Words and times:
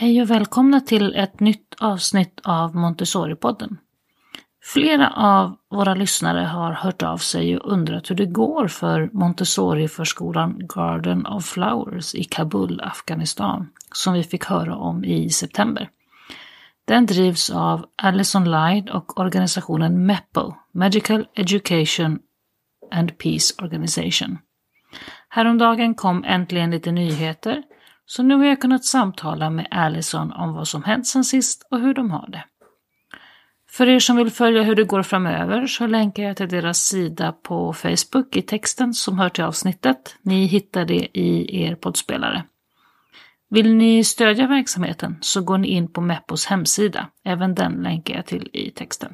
Hej 0.00 0.22
och 0.22 0.30
välkomna 0.30 0.80
till 0.80 1.14
ett 1.14 1.40
nytt 1.40 1.74
avsnitt 1.78 2.40
av 2.44 2.76
Montessori-podden. 2.76 3.76
Flera 4.64 5.10
av 5.10 5.56
våra 5.70 5.94
lyssnare 5.94 6.40
har 6.40 6.72
hört 6.72 7.02
av 7.02 7.16
sig 7.16 7.58
och 7.58 7.72
undrat 7.72 8.10
hur 8.10 8.14
det 8.14 8.26
går 8.26 8.68
för 8.68 9.10
Montessori-förskolan 9.12 10.66
Garden 10.74 11.26
of 11.26 11.44
Flowers 11.44 12.14
i 12.14 12.24
Kabul, 12.24 12.80
Afghanistan, 12.80 13.68
som 13.92 14.14
vi 14.14 14.22
fick 14.22 14.44
höra 14.44 14.76
om 14.76 15.04
i 15.04 15.30
september. 15.30 15.90
Den 16.84 17.06
drivs 17.06 17.50
av 17.50 17.86
Alison 18.02 18.44
Lyde 18.44 18.92
och 18.92 19.20
organisationen 19.20 20.06
MEPO, 20.06 20.54
Medical 20.72 21.26
Education 21.34 22.18
and 22.92 23.18
Peace 23.18 23.54
Organization. 23.62 24.38
Häromdagen 25.28 25.94
kom 25.94 26.24
äntligen 26.24 26.70
lite 26.70 26.92
nyheter 26.92 27.62
så 28.10 28.22
nu 28.22 28.34
har 28.34 28.44
jag 28.44 28.60
kunnat 28.60 28.84
samtala 28.84 29.50
med 29.50 29.68
Allison 29.70 30.32
om 30.32 30.52
vad 30.52 30.68
som 30.68 30.84
hänt 30.84 31.06
sen 31.06 31.24
sist 31.24 31.66
och 31.70 31.80
hur 31.80 31.94
de 31.94 32.10
har 32.10 32.28
det. 32.28 32.44
För 33.70 33.88
er 33.88 33.98
som 33.98 34.16
vill 34.16 34.30
följa 34.30 34.62
hur 34.62 34.74
det 34.74 34.84
går 34.84 35.02
framöver 35.02 35.66
så 35.66 35.86
länkar 35.86 36.22
jag 36.22 36.36
till 36.36 36.48
deras 36.48 36.78
sida 36.78 37.32
på 37.32 37.72
Facebook 37.72 38.36
i 38.36 38.42
texten 38.42 38.94
som 38.94 39.18
hör 39.18 39.28
till 39.28 39.44
avsnittet. 39.44 40.16
Ni 40.22 40.46
hittar 40.46 40.84
det 40.84 41.18
i 41.18 41.62
er 41.62 41.74
poddspelare. 41.74 42.44
Vill 43.50 43.74
ni 43.74 44.04
stödja 44.04 44.46
verksamheten 44.46 45.18
så 45.20 45.42
går 45.42 45.58
ni 45.58 45.68
in 45.68 45.92
på 45.92 46.00
Meppos 46.00 46.46
hemsida. 46.46 47.08
Även 47.24 47.54
den 47.54 47.72
länkar 47.72 48.14
jag 48.14 48.26
till 48.26 48.50
i 48.52 48.70
texten. 48.70 49.12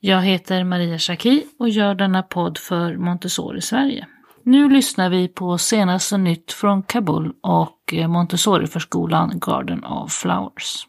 Jag 0.00 0.22
heter 0.22 0.64
Maria 0.64 0.98
Schacki 0.98 1.44
och 1.58 1.68
gör 1.68 1.94
denna 1.94 2.22
podd 2.22 2.58
för 2.58 2.96
Montessori 2.96 3.60
Sverige. 3.60 4.06
Nu 4.42 4.68
lyssnar 4.68 5.10
vi 5.10 5.28
på 5.28 5.58
senaste 5.58 6.16
nytt 6.16 6.52
från 6.52 6.82
Kabul 6.82 7.32
och 7.42 7.94
Montessoriförskolan 8.08 9.32
Garden 9.38 9.84
of 9.84 10.12
Flowers. 10.12 10.86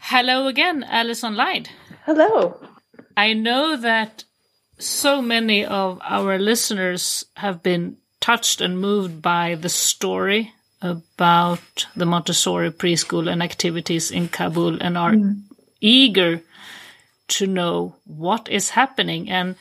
Hello 0.00 0.46
again, 0.48 0.84
Alison 0.90 1.36
Lyde. 1.36 1.70
Hello. 2.04 2.54
I 3.16 3.34
know 3.34 3.76
that 3.82 4.23
so 4.84 5.22
many 5.22 5.64
of 5.64 5.98
our 6.02 6.38
listeners 6.38 7.24
have 7.36 7.62
been 7.62 7.96
touched 8.20 8.60
and 8.60 8.78
moved 8.78 9.22
by 9.22 9.54
the 9.54 9.68
story 9.68 10.52
about 10.82 11.86
the 11.96 12.06
Montessori 12.06 12.70
preschool 12.70 13.30
and 13.30 13.42
activities 13.42 14.10
in 14.10 14.28
Kabul 14.28 14.82
and 14.82 14.98
are 14.98 15.12
mm. 15.12 15.40
eager 15.80 16.42
to 17.28 17.46
know 17.46 17.96
what 18.04 18.48
is 18.50 18.70
happening. 18.70 19.30
And 19.30 19.56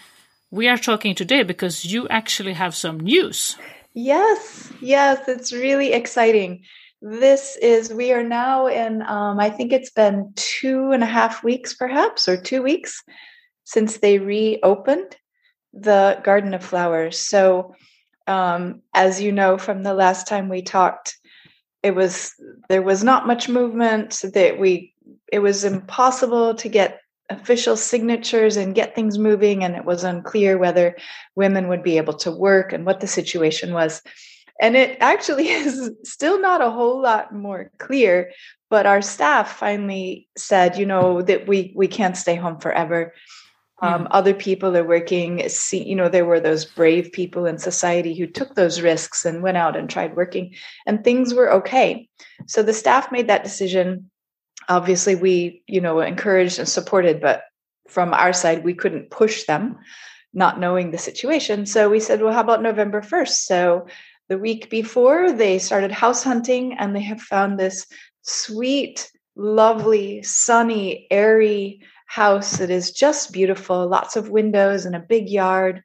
we 0.52 0.68
are 0.68 0.78
talking 0.78 1.16
today 1.16 1.44
because 1.44 1.86
you 1.86 2.08
actually 2.10 2.54
have 2.54 2.76
some 2.76 3.00
news. 3.00 3.56
Yes, 3.94 4.72
yes, 4.82 5.28
it's 5.28 5.54
really 5.54 5.94
exciting. 5.94 6.64
This 7.02 7.58
is, 7.62 7.94
we 7.94 8.12
are 8.12 8.24
now 8.24 8.68
in, 8.68 9.02
um, 9.04 9.40
I 9.40 9.50
think 9.50 9.72
it's 9.72 9.92
been 9.92 10.34
two 10.36 10.92
and 10.92 11.04
a 11.04 11.08
half 11.08 11.44
weeks, 11.44 11.74
perhaps, 11.74 12.28
or 12.28 12.38
two 12.38 12.62
weeks 12.62 13.02
since 13.64 13.98
they 13.98 14.20
reopened 14.20 15.16
the 15.74 16.20
Garden 16.24 16.54
of 16.54 16.64
Flowers. 16.64 17.20
So, 17.20 17.76
um, 18.28 18.82
as 18.94 19.22
you 19.22 19.32
know 19.32 19.58
from 19.58 19.84
the 19.84 19.94
last 19.94 20.28
time 20.28 20.48
we 20.48 20.62
talked, 20.62 21.18
it 21.82 21.96
was 21.96 22.34
there 22.70 22.82
was 22.82 23.04
not 23.04 23.28
much 23.28 23.50
movement. 23.50 24.22
That 24.34 24.60
we 24.60 24.94
it 25.32 25.40
was 25.40 25.64
impossible 25.64 26.56
to 26.56 26.70
get 26.70 27.02
official 27.30 27.76
signatures 27.76 28.56
and 28.56 28.76
get 28.76 28.96
things 28.96 29.18
moving, 29.18 29.64
and 29.64 29.76
it 29.76 29.86
was 29.86 30.04
unclear 30.04 30.58
whether 30.58 30.96
women 31.36 31.68
would 31.68 31.84
be 31.84 31.98
able 31.98 32.14
to 32.14 32.32
work 32.32 32.72
and 32.72 32.86
what 32.86 33.00
the 33.00 33.08
situation 33.08 33.74
was. 33.74 34.02
And 34.62 34.78
it 34.78 34.98
actually 35.02 35.50
is 35.50 35.92
still 36.04 36.40
not 36.40 36.62
a 36.62 36.72
whole 36.72 37.02
lot 37.02 37.34
more 37.34 37.72
clear. 37.80 38.32
But 38.70 38.86
our 38.86 39.02
staff 39.02 39.58
finally 39.58 40.28
said, 40.38 40.78
you 40.78 40.86
know, 40.86 41.22
that 41.24 41.48
we 41.48 41.74
we 41.76 41.88
can't 41.88 42.18
stay 42.18 42.36
home 42.36 42.60
forever 42.60 43.14
um, 43.84 44.08
other 44.12 44.34
people 44.34 44.76
are 44.78 44.84
working. 44.84 45.48
See, 45.50 45.84
you 45.84 45.94
know, 45.94 46.08
there 46.08 46.26
were 46.26 46.40
those 46.40 46.64
brave 46.64 47.12
people 47.12 47.46
in 47.46 47.58
society 47.58 48.14
who 48.16 48.26
took 48.26 48.56
those 48.56 48.82
risks 48.82 49.26
and 49.26 49.44
went 49.44 49.58
out 49.58 49.76
and 49.76 49.90
tried 49.90 50.16
working, 50.16 50.56
and 50.86 51.04
things 51.04 51.34
were 51.34 51.52
okay. 51.52 52.08
So 52.48 52.64
the 52.64 52.74
staff 52.74 53.12
made 53.12 53.28
that 53.28 53.44
decision. 53.44 54.10
Obviously, 54.70 55.16
we, 55.16 55.64
you 55.68 55.82
know, 55.82 56.00
encouraged 56.00 56.60
and 56.60 56.70
supported, 56.70 57.20
but 57.20 57.44
from 57.90 58.14
our 58.14 58.32
side, 58.32 58.64
we 58.64 58.74
couldn't 58.74 59.12
push 59.12 59.44
them, 59.44 59.78
not 60.34 60.62
knowing 60.62 60.92
the 60.92 60.98
situation. 60.98 61.66
So 61.66 61.90
we 61.90 62.00
said, 62.00 62.22
well, 62.22 62.34
how 62.34 62.40
about 62.40 62.64
November 62.64 63.02
1st? 63.02 63.46
So 63.46 63.88
the 64.30 64.38
week 64.38 64.70
before, 64.70 65.34
they 65.34 65.60
started 65.60 65.92
house 65.92 66.24
hunting 66.24 66.74
and 66.80 66.96
they 66.96 67.02
have 67.02 67.22
found 67.22 67.60
this 67.60 67.86
sweet, 68.22 69.12
lovely, 69.36 70.24
sunny, 70.24 71.06
airy, 71.12 71.82
house 72.14 72.58
that 72.58 72.70
is 72.70 72.92
just 72.92 73.34
beautiful, 73.34 73.88
lots 73.88 74.16
of 74.16 74.30
windows 74.30 74.86
and 74.86 74.96
a 74.96 75.00
big 75.00 75.30
yard, 75.30 75.82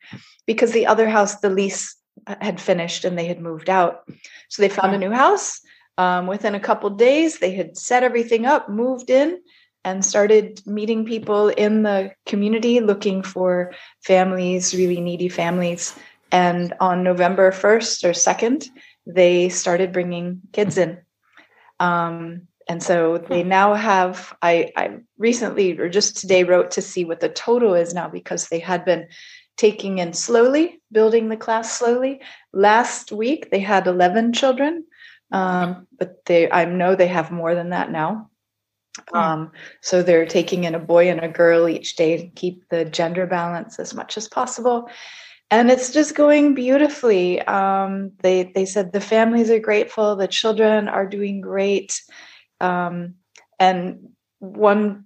because 0.47 0.73
the 0.73 0.87
other 0.87 1.09
house, 1.09 1.37
the 1.37 1.49
lease 1.49 1.97
had 2.27 2.61
finished 2.61 3.07
and 3.07 3.19
they 3.19 3.25
had 3.25 3.41
moved 3.41 3.71
out. 3.71 4.03
So 4.51 4.61
they 4.61 4.69
found 4.69 4.95
a 4.95 4.99
new 4.99 5.11
house. 5.11 5.61
Um, 5.97 6.27
within 6.27 6.55
a 6.55 6.61
couple 6.61 6.91
days, 6.91 7.39
they 7.39 7.53
had 7.53 7.79
set 7.79 8.03
everything 8.03 8.45
up, 8.45 8.69
moved 8.69 9.09
in, 9.09 9.41
and 9.85 10.05
started 10.05 10.61
meeting 10.67 11.07
people 11.07 11.49
in 11.49 11.83
the 11.83 12.13
community 12.27 12.81
looking 12.81 13.23
for 13.23 13.73
families, 14.05 14.75
really 14.75 15.01
needy 15.01 15.31
families. 15.31 15.97
And 16.31 16.75
on 16.79 17.03
November 17.03 17.53
1st 17.53 18.05
or 18.05 18.11
2nd, 18.11 18.67
they 19.07 19.49
started 19.49 19.95
bringing 19.95 20.43
kids 20.53 20.77
in. 20.77 20.99
Um, 21.81 22.48
and 22.69 22.83
so 22.83 23.19
they 23.19 23.43
hmm. 23.43 23.49
now 23.49 23.75
have 23.75 24.37
I, 24.43 24.71
I 24.77 24.99
recently 25.17 25.79
or 25.79 25.89
just 25.89 26.19
today 26.19 26.45
wrote 26.45 26.71
to 26.73 26.83
see 26.83 27.05
what 27.05 27.21
the 27.21 27.29
total 27.29 27.75
is 27.75 27.95
now 27.95 28.09
because 28.09 28.49
they 28.49 28.59
had 28.59 28.85
been 28.85 29.09
taking 29.57 29.99
in 29.99 30.13
slowly 30.13 30.81
building 30.93 31.29
the 31.29 31.37
class 31.37 31.77
slowly. 31.77 32.21
Last 32.53 33.11
week 33.11 33.51
they 33.51 33.59
had 33.59 33.87
11 33.87 34.33
children 34.35 34.85
um, 35.33 35.87
but 35.99 36.25
they 36.25 36.51
i 36.51 36.65
know 36.65 36.95
they 36.95 37.07
have 37.07 37.31
more 37.31 37.55
than 37.55 37.71
that 37.71 37.91
now. 37.91 38.31
Hmm. 39.11 39.17
um, 39.17 39.53
so 39.81 40.03
they're 40.03 40.27
taking 40.27 40.65
in 40.65 40.75
a 40.75 40.81
boy 40.81 41.09
and 41.09 41.21
a 41.21 41.29
girl 41.29 41.69
each 41.69 41.97
day 41.97 42.17
to 42.17 42.29
keep 42.29 42.69
the 42.69 42.85
gender 42.85 43.27
balance 43.27 43.79
as 43.79 43.95
much 43.95 44.17
as 44.17 44.29
possible. 44.29 44.89
And 45.51 45.71
it's 45.71 45.93
just 45.93 46.15
going 46.15 46.55
beautifully. 46.55 47.41
Um, 47.43 48.13
they 48.23 48.53
they 48.55 48.67
said 48.67 48.93
the 48.93 49.01
families 49.01 49.51
are 49.51 49.59
grateful 49.59 50.17
the 50.17 50.29
children 50.29 50.89
are 50.89 51.07
doing 51.07 51.41
great 51.41 52.03
um, 52.61 53.15
and 53.59 54.11
one, 54.39 55.05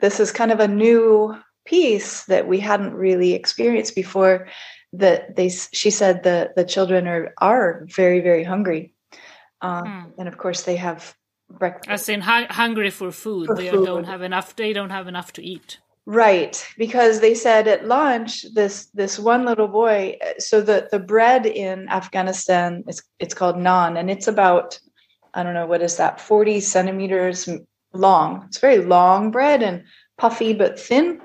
this 0.00 0.20
is 0.20 0.32
kind 0.32 0.52
of 0.52 0.60
a 0.60 0.68
new 0.68 1.36
piece 1.64 2.24
that 2.24 2.48
we 2.48 2.60
hadn't 2.60 2.94
really 2.94 3.32
experienced 3.34 3.94
before. 3.94 4.48
That 4.92 5.36
they, 5.36 5.50
she 5.50 5.90
said 5.90 6.24
the 6.24 6.50
the 6.56 6.64
children 6.64 7.06
are 7.06 7.32
are 7.38 7.86
very 7.94 8.20
very 8.20 8.42
hungry, 8.42 8.92
um, 9.60 9.84
mm. 9.84 10.12
and 10.18 10.26
of 10.26 10.36
course 10.36 10.62
they 10.62 10.76
have 10.76 11.14
breakfast. 11.48 11.88
As 11.88 12.08
in 12.08 12.22
hu- 12.22 12.46
hungry 12.50 12.90
for 12.90 13.12
food. 13.12 13.46
For 13.46 13.54
they 13.54 13.70
food. 13.70 13.86
don't 13.86 14.04
have 14.04 14.22
enough. 14.22 14.56
They 14.56 14.72
don't 14.72 14.90
have 14.90 15.06
enough 15.06 15.32
to 15.34 15.42
eat. 15.44 15.78
Right, 16.06 16.66
because 16.76 17.20
they 17.20 17.34
said 17.34 17.68
at 17.68 17.86
lunch 17.86 18.44
this 18.52 18.86
this 18.86 19.16
one 19.16 19.44
little 19.44 19.68
boy. 19.68 20.18
So 20.38 20.60
the 20.60 20.88
the 20.90 20.98
bread 20.98 21.46
in 21.46 21.88
Afghanistan 21.88 22.82
is 22.88 23.02
it's 23.20 23.34
called 23.34 23.56
naan, 23.56 23.96
and 23.96 24.10
it's 24.10 24.26
about 24.26 24.80
I 25.34 25.42
don't 25.42 25.54
know, 25.54 25.66
what 25.66 25.82
is 25.82 25.96
that, 25.96 26.20
40 26.20 26.60
centimeters 26.60 27.48
long. 27.92 28.44
It's 28.46 28.58
very 28.58 28.78
long 28.78 29.30
bread 29.30 29.62
and 29.62 29.84
puffy 30.18 30.52
but 30.52 30.78
thin, 30.78 31.20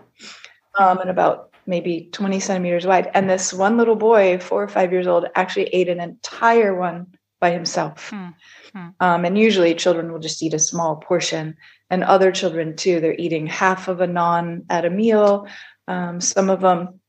um, 0.80 1.00
and 1.00 1.10
about 1.10 1.52
maybe 1.68 2.10
20 2.12 2.40
centimeters 2.40 2.86
wide. 2.86 3.10
And 3.13 3.30
this 3.30 3.54
one 3.54 3.78
little 3.78 3.96
boy, 3.96 4.40
four 4.40 4.63
or 4.63 4.68
five 4.68 4.92
years 4.92 5.07
old, 5.07 5.25
actually 5.36 5.66
ate 5.68 5.90
an 5.90 6.00
entire 6.00 6.75
one 6.75 7.07
by 7.40 7.52
himself. 7.52 8.10
Hmm. 8.10 8.28
Hmm. 8.74 8.88
Um, 9.00 9.25
and 9.25 9.38
usually 9.38 9.75
children 9.75 10.12
will 10.12 10.19
just 10.19 10.42
eat 10.42 10.54
a 10.54 10.60
small 10.60 10.98
portion, 10.98 11.56
and 11.90 12.04
other 12.04 12.31
children 12.31 12.75
too. 12.75 13.00
They're 13.00 13.16
eating 13.16 13.48
half 13.48 13.88
of 13.88 14.01
a 14.01 14.08
naan 14.08 14.66
at 14.69 14.86
a 14.86 14.90
meal. 14.90 15.48
Um, 15.88 16.19
some 16.19 16.50
of 16.50 16.62
them 16.62 17.00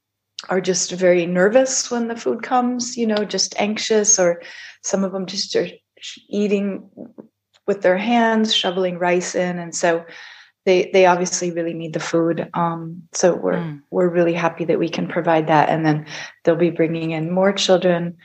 are 0.49 0.61
just 0.61 0.93
very 0.93 1.27
nervous 1.27 1.91
when 1.91 2.09
the 2.09 2.17
food 2.17 2.43
comes, 2.43 2.97
you 2.97 3.07
know, 3.07 3.25
just 3.25 3.55
anxious, 3.59 4.19
or 4.19 4.43
some 4.83 5.05
of 5.05 5.13
them 5.13 5.27
just 5.27 5.57
are 5.57 5.69
eating 6.29 6.89
with 7.67 7.83
their 7.83 7.99
hands, 7.99 8.55
shoveling 8.55 8.99
rice 8.99 9.35
in, 9.35 9.59
and 9.59 9.75
so 9.75 10.05
they 10.65 10.91
they 10.93 11.07
obviously 11.07 11.51
really 11.51 11.75
need 11.75 11.93
the 11.95 12.01
food. 12.01 12.49
Um, 12.55 13.03
so 13.13 13.35
we're 13.35 13.59
mm. 13.59 13.81
we're 13.91 14.09
really 14.09 14.35
happy 14.35 14.65
that 14.67 14.79
we 14.79 14.89
can 14.89 15.07
provide 15.09 15.47
that, 15.49 15.69
and 15.69 15.85
then 15.87 16.07
they'll 16.45 16.57
be 16.57 16.71
bringing 16.71 17.11
in 17.13 17.31
more 17.31 17.53
children. 17.53 18.17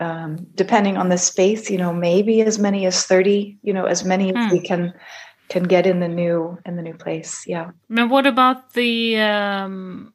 um, 0.00 0.46
depending 0.54 0.96
on 0.96 1.10
the 1.10 1.18
space, 1.18 1.70
you 1.70 1.76
know, 1.78 1.92
maybe 1.92 2.40
as 2.40 2.58
many 2.58 2.86
as 2.86 3.04
30, 3.04 3.58
you 3.62 3.72
know, 3.72 3.84
as 3.84 4.02
many 4.04 4.30
as 4.34 4.50
we 4.50 4.58
Hmm. 4.58 4.64
can 4.64 4.92
can 5.50 5.64
get 5.64 5.86
in 5.86 6.00
the 6.00 6.08
new 6.08 6.58
in 6.64 6.76
the 6.76 6.82
new 6.82 6.94
place. 6.94 7.44
Yeah. 7.46 7.70
And 7.90 8.10
what 8.10 8.26
about 8.26 8.72
the 8.72 9.18
um, 9.18 10.14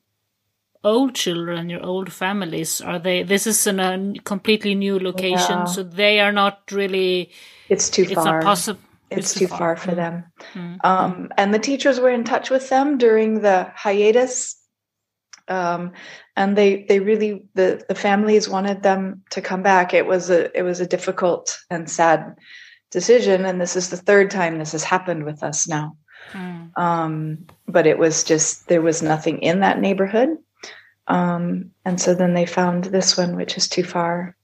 old 0.85 1.15
children, 1.15 1.69
your 1.69 1.83
old 1.83 2.11
families? 2.13 2.79
Are 2.81 2.99
they? 2.99 3.23
This 3.23 3.47
is 3.47 3.67
in 3.67 3.79
a 3.79 4.13
completely 4.23 4.75
new 4.75 4.99
location, 4.99 5.59
Yeah. 5.59 5.65
so 5.65 5.83
they 5.83 6.19
are 6.19 6.31
not 6.31 6.71
really. 6.71 7.31
It's 7.69 7.89
too 7.89 8.03
It's 8.03 8.13
far. 8.13 8.25
not 8.25 8.43
possible. 8.43 8.79
it's, 9.11 9.33
too 9.33 9.47
far, 9.47 9.75
for 9.77 9.91
Mm. 9.91 9.95
them. 9.95 10.23
Mm. 10.53 10.77
Um, 10.83 11.29
and 11.37 11.53
the 11.53 11.59
teachers 11.59 11.99
were 11.99 12.09
in 12.09 12.23
touch 12.23 12.49
with 12.49 12.69
them 12.69 12.97
during 12.97 13.41
the 13.41 13.71
hiatus. 13.75 14.55
Um, 15.47 15.91
and 16.35 16.57
they 16.57 16.85
they 16.89 16.99
really 16.99 17.45
the 17.53 17.83
the 17.87 17.95
families 17.95 18.49
wanted 18.49 18.81
them 18.83 19.21
to 19.29 19.41
come 19.41 19.61
back. 19.63 19.93
It 19.93 20.05
was 20.07 20.29
a 20.29 20.55
it 20.57 20.63
was 20.63 20.79
a 20.79 20.87
difficult 20.87 21.57
and 21.69 21.89
sad 21.89 22.35
decision, 22.91 23.45
and 23.45 23.61
this 23.61 23.75
is 23.75 23.89
the 23.89 23.97
third 24.09 24.31
time 24.31 24.57
this 24.57 24.71
has 24.71 24.83
happened 24.83 25.23
with 25.23 25.43
us 25.43 25.67
now. 25.67 25.97
Mm. 26.33 26.71
Um, 26.77 27.45
but 27.67 27.85
it 27.85 27.99
was 27.99 28.23
just 28.23 28.67
there 28.67 28.81
was 28.81 29.01
nothing 29.03 29.37
in 29.39 29.59
that 29.59 29.79
neighborhood, 29.79 30.29
um, 31.07 31.71
and 31.83 31.99
so 31.99 32.13
then 32.13 32.33
they 32.33 32.45
found 32.45 32.85
this 32.85 33.17
one, 33.17 33.35
which 33.35 33.57
is 33.57 33.67
too 33.67 33.83
far. 33.83 34.35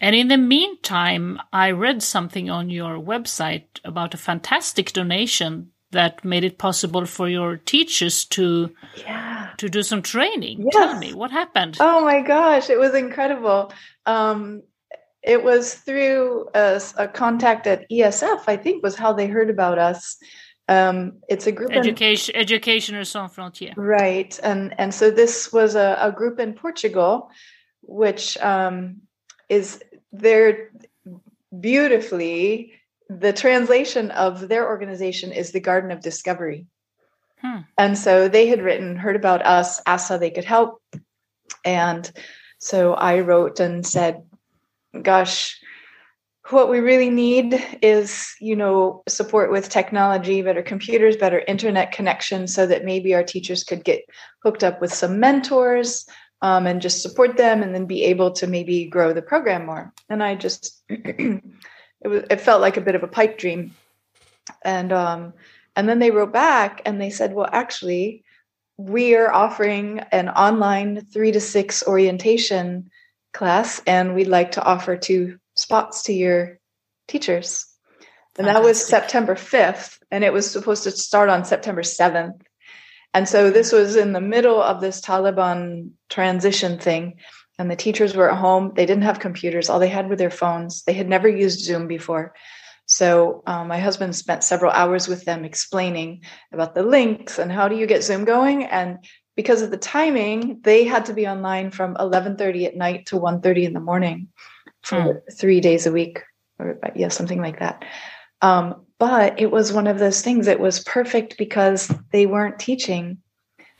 And 0.00 0.16
in 0.16 0.28
the 0.28 0.36
meantime, 0.36 1.38
I 1.52 1.70
read 1.70 2.02
something 2.02 2.50
on 2.50 2.70
your 2.70 2.98
website 2.98 3.64
about 3.84 4.14
a 4.14 4.18
fantastic 4.18 4.92
donation 4.92 5.70
that 5.92 6.24
made 6.24 6.42
it 6.42 6.58
possible 6.58 7.06
for 7.06 7.28
your 7.28 7.56
teachers 7.56 8.24
to 8.24 8.74
Yeah. 8.96 9.50
to 9.58 9.68
do 9.68 9.82
some 9.82 10.02
training. 10.02 10.62
Yes. 10.62 10.72
Tell 10.72 10.98
me 10.98 11.14
what 11.14 11.30
happened. 11.30 11.76
Oh 11.78 12.00
my 12.04 12.20
gosh, 12.22 12.70
it 12.70 12.78
was 12.78 12.94
incredible. 12.94 13.72
Um, 14.06 14.62
it 15.22 15.44
was 15.44 15.74
through 15.74 16.48
a, 16.54 16.80
a 16.96 17.06
contact 17.06 17.66
at 17.68 17.88
ESF, 17.90 18.42
I 18.48 18.56
think, 18.56 18.82
was 18.82 18.96
how 18.96 19.12
they 19.12 19.26
heard 19.28 19.50
about 19.50 19.78
us. 19.78 20.16
Um, 20.68 21.14
it's 21.28 21.46
a 21.46 21.52
group 21.52 21.72
in, 21.72 21.82
Educateurs, 21.82 23.06
Sans 23.06 23.34
Frontières. 23.34 23.74
right, 23.76 24.38
and 24.42 24.74
and 24.78 24.94
so 24.94 25.10
this 25.10 25.52
was 25.52 25.74
a, 25.74 25.98
a 26.00 26.12
group 26.12 26.38
in 26.38 26.54
Portugal, 26.54 27.30
which 27.82 28.38
um, 28.38 29.02
is 29.48 29.82
they're 30.12 30.70
beautifully 31.60 32.72
the 33.20 33.32
translation 33.32 34.10
of 34.12 34.48
their 34.48 34.66
organization 34.66 35.32
is 35.32 35.52
the 35.52 35.60
Garden 35.60 35.90
of 35.90 36.00
Discovery. 36.00 36.66
Hmm. 37.40 37.60
And 37.76 37.98
so 37.98 38.28
they 38.28 38.46
had 38.46 38.62
written, 38.62 38.96
heard 38.96 39.16
about 39.16 39.44
us, 39.44 39.80
asked 39.86 40.08
how 40.08 40.16
they 40.16 40.30
could 40.30 40.44
help. 40.44 40.82
And 41.64 42.10
so 42.58 42.94
I 42.94 43.20
wrote 43.20 43.60
and 43.60 43.86
said, 43.86 44.22
gosh, 45.02 45.60
what 46.50 46.68
we 46.68 46.80
really 46.80 47.10
need 47.10 47.64
is, 47.82 48.34
you 48.40 48.56
know, 48.56 49.02
support 49.08 49.52
with 49.52 49.68
technology, 49.68 50.42
better 50.42 50.62
computers, 50.62 51.16
better 51.16 51.40
internet 51.46 51.92
connection, 51.92 52.48
so 52.48 52.66
that 52.66 52.84
maybe 52.84 53.14
our 53.14 53.22
teachers 53.22 53.62
could 53.62 53.84
get 53.84 54.02
hooked 54.42 54.64
up 54.64 54.80
with 54.80 54.92
some 54.92 55.20
mentors 55.20 56.04
um, 56.42 56.66
and 56.66 56.82
just 56.82 57.00
support 57.00 57.36
them 57.36 57.62
and 57.62 57.74
then 57.74 57.86
be 57.86 58.02
able 58.04 58.32
to 58.32 58.46
maybe 58.48 58.86
grow 58.86 59.12
the 59.12 59.22
program 59.22 59.66
more. 59.66 59.92
And 60.08 60.22
I 60.22 60.34
just, 60.34 60.82
it 60.88 61.42
was, 62.04 62.24
it 62.28 62.40
felt 62.40 62.60
like 62.60 62.76
a 62.76 62.82
bit 62.82 62.96
of 62.96 63.04
a 63.04 63.08
pipe 63.08 63.38
dream. 63.38 63.74
And, 64.64 64.92
um, 64.92 65.34
and 65.76 65.88
then 65.88 66.00
they 66.00 66.10
wrote 66.10 66.32
back 66.32 66.82
and 66.84 67.00
they 67.00 67.10
said, 67.10 67.34
well, 67.34 67.48
actually, 67.50 68.24
we 68.76 69.14
are 69.14 69.32
offering 69.32 70.00
an 70.10 70.28
online 70.28 71.06
three 71.06 71.30
to 71.30 71.40
six 71.40 71.86
orientation 71.86 72.90
class, 73.32 73.80
and 73.86 74.14
we'd 74.14 74.26
like 74.26 74.52
to 74.52 74.62
offer 74.62 74.96
two 74.96 75.38
spots 75.62 76.02
to 76.04 76.12
your 76.12 76.58
teachers. 77.08 77.66
And 78.38 78.46
that 78.46 78.62
was 78.62 78.84
September 78.84 79.34
5th, 79.34 79.98
and 80.10 80.24
it 80.24 80.32
was 80.32 80.50
supposed 80.50 80.84
to 80.84 80.90
start 80.90 81.28
on 81.28 81.44
September 81.44 81.82
7th. 81.82 82.40
And 83.14 83.28
so 83.28 83.50
this 83.50 83.72
was 83.72 83.94
in 83.94 84.12
the 84.12 84.22
middle 84.22 84.60
of 84.60 84.80
this 84.80 85.00
Taliban 85.02 85.90
transition 86.08 86.78
thing. 86.78 87.18
And 87.58 87.70
the 87.70 87.76
teachers 87.76 88.16
were 88.16 88.30
at 88.30 88.38
home. 88.38 88.72
They 88.74 88.86
didn't 88.86 89.02
have 89.02 89.20
computers. 89.20 89.68
All 89.68 89.78
they 89.78 89.88
had 89.88 90.08
were 90.08 90.16
their 90.16 90.30
phones. 90.30 90.82
They 90.84 90.94
had 90.94 91.08
never 91.08 91.28
used 91.28 91.60
Zoom 91.60 91.86
before. 91.86 92.34
So 92.86 93.42
um, 93.46 93.68
my 93.68 93.78
husband 93.78 94.16
spent 94.16 94.42
several 94.42 94.72
hours 94.72 95.08
with 95.08 95.26
them 95.26 95.44
explaining 95.44 96.22
about 96.52 96.74
the 96.74 96.82
links 96.82 97.38
and 97.38 97.52
how 97.52 97.68
do 97.68 97.76
you 97.76 97.86
get 97.86 98.02
Zoom 98.02 98.24
going. 98.24 98.64
And 98.64 98.98
because 99.36 99.60
of 99.60 99.70
the 99.70 99.76
timing, 99.76 100.60
they 100.62 100.84
had 100.84 101.06
to 101.06 101.14
be 101.14 101.28
online 101.28 101.70
from 101.70 101.94
11:30 101.96 102.66
at 102.66 102.76
night 102.76 103.06
to 103.06 103.16
1:30 103.16 103.64
in 103.64 103.72
the 103.74 103.80
morning 103.80 104.28
for 104.82 105.22
three 105.32 105.60
days 105.60 105.86
a 105.86 105.92
week, 105.92 106.20
or 106.58 106.78
yeah, 106.94 107.08
something 107.08 107.40
like 107.40 107.58
that. 107.60 107.84
Um, 108.40 108.86
but 108.98 109.40
it 109.40 109.50
was 109.50 109.72
one 109.72 109.86
of 109.86 109.98
those 109.98 110.22
things 110.22 110.46
that 110.46 110.60
was 110.60 110.80
perfect 110.80 111.36
because 111.38 111.92
they 112.12 112.26
weren't 112.26 112.58
teaching; 112.58 113.18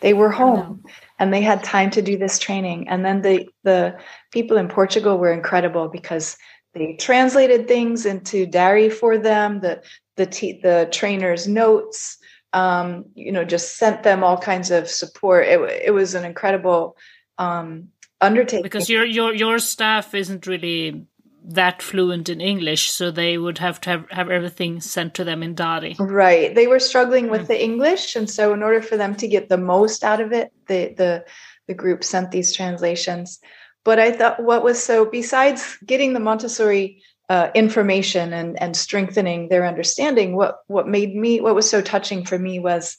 they 0.01 0.15
were 0.15 0.31
home 0.31 0.85
and 1.19 1.33
they 1.33 1.43
had 1.43 1.63
time 1.63 1.91
to 1.91 2.03
do 2.03 2.19
this 2.19 2.39
training. 2.39 2.89
And 2.89 3.05
then 3.05 3.23
the 3.23 3.47
the 3.63 3.97
people 4.33 4.57
in 4.57 4.69
Portugal 4.69 5.19
were 5.19 5.33
incredible 5.33 5.89
because 5.89 6.37
they 6.75 6.95
translated 6.95 7.69
things 7.69 8.07
into 8.07 8.47
Dari 8.47 8.89
for 8.89 9.19
them. 9.19 9.61
The 9.61 9.83
the 10.17 10.27
te- 10.27 10.61
the 10.63 10.89
trainers' 10.91 11.47
notes, 11.47 12.19
um, 12.53 13.05
you 13.15 13.33
know, 13.33 13.45
just 13.45 13.77
sent 13.77 14.03
them 14.03 14.25
all 14.25 14.37
kinds 14.37 14.71
of 14.71 14.89
support. 14.89 15.47
It 15.47 15.61
it 15.87 15.91
was 15.93 16.15
an 16.15 16.25
incredible 16.25 16.97
um, 17.39 17.89
undertaking. 18.23 18.63
Because 18.63 18.89
your 18.89 19.05
your 19.05 19.35
your 19.35 19.59
staff 19.59 20.15
isn't 20.15 20.47
really 20.47 21.07
that 21.45 21.83
fluent 21.83 22.29
in 22.29 22.41
English, 22.41 22.91
so 22.91 23.11
they 23.11 23.37
would 23.37 23.59
have 23.59 23.81
to 23.81 23.91
have, 23.91 24.11
have 24.11 24.31
everything 24.31 24.81
sent 24.81 25.15
to 25.15 25.25
them 25.25 25.43
in 25.43 25.55
Dari. 25.55 25.97
Right. 25.99 26.55
They 26.55 26.69
were 26.69 26.79
struggling 26.79 27.31
with 27.31 27.49
the 27.49 27.63
English, 27.63 28.15
and 28.15 28.31
so 28.31 28.55
in 28.55 28.63
order 28.63 28.81
for 28.81 28.97
them 28.97 29.17
to 29.17 29.29
get 29.29 29.49
the 29.49 29.59
most 29.59 30.05
out 30.05 30.21
of 30.21 30.33
it, 30.33 30.53
the 30.69 30.95
the 30.97 31.25
the 31.69 31.75
group 31.75 32.05
sent 32.05 32.31
these 32.31 32.55
translations. 32.55 33.41
But 33.85 33.99
I 33.99 34.13
thought 34.13 34.43
what 34.43 34.63
was 34.63 34.83
so 34.83 35.05
besides 35.05 35.77
getting 35.85 36.13
the 36.13 36.21
Montessori 36.21 37.03
uh, 37.29 37.51
information 37.55 38.33
and 38.33 38.61
and 38.61 38.77
strengthening 38.77 39.49
their 39.49 39.67
understanding, 39.67 40.37
what 40.37 40.59
what 40.69 40.89
made 40.89 41.15
me 41.15 41.41
what 41.41 41.55
was 41.55 41.69
so 41.69 41.83
touching 41.83 42.25
for 42.25 42.39
me 42.39 42.59
was 42.59 42.97